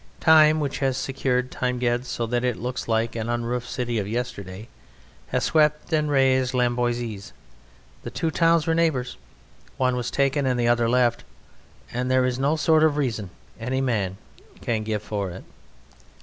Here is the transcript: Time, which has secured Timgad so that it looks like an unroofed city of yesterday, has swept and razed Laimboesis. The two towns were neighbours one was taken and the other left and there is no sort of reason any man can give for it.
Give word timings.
Time, 0.19 0.59
which 0.59 0.79
has 0.79 0.97
secured 0.97 1.51
Timgad 1.51 2.05
so 2.05 2.25
that 2.25 2.43
it 2.43 2.57
looks 2.57 2.87
like 2.87 3.15
an 3.15 3.29
unroofed 3.29 3.69
city 3.69 3.99
of 3.99 4.07
yesterday, 4.07 4.67
has 5.27 5.43
swept 5.43 5.93
and 5.93 6.09
razed 6.09 6.55
Laimboesis. 6.55 7.33
The 8.01 8.09
two 8.09 8.31
towns 8.31 8.65
were 8.65 8.73
neighbours 8.73 9.17
one 9.77 9.95
was 9.95 10.09
taken 10.09 10.47
and 10.47 10.59
the 10.59 10.67
other 10.67 10.89
left 10.89 11.23
and 11.93 12.09
there 12.09 12.25
is 12.25 12.39
no 12.39 12.55
sort 12.55 12.83
of 12.83 12.97
reason 12.97 13.29
any 13.59 13.79
man 13.79 14.17
can 14.61 14.81
give 14.83 15.03
for 15.03 15.29
it. 15.29 15.43